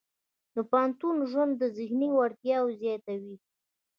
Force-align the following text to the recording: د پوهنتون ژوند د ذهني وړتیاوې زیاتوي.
د 0.55 0.55
پوهنتون 0.69 1.15
ژوند 1.31 1.53
د 1.57 1.63
ذهني 1.77 2.09
وړتیاوې 2.13 2.73
زیاتوي. 2.83 3.35